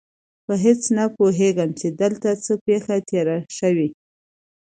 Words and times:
په 0.45 0.53
هېڅ 0.65 0.81
نه 0.97 1.05
پوهېږم 1.17 1.69
چې 1.79 1.87
دلته 2.01 2.29
څه 2.43 2.53
پېښه 2.65 2.95
تېره 3.09 3.37
شوې. 3.57 3.89